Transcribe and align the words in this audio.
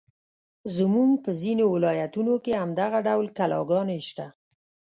زموږ 0.75 1.09
په 1.23 1.31
ځینو 1.41 1.63
ولایتونو 1.73 2.33
کې 2.43 2.51
هم 2.61 2.69
دغه 2.81 2.97
ډول 3.07 3.27
کلاګانې 3.37 3.99
شته. 4.09 4.27